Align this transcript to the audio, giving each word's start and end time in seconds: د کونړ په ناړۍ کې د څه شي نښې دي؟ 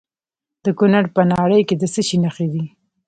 د 0.63 0.65
کونړ 0.77 1.03
په 1.15 1.21
ناړۍ 1.31 1.61
کې 1.67 1.75
د 1.81 1.83
څه 1.93 2.01
شي 2.07 2.17
نښې 2.23 2.47
دي؟ 2.53 2.65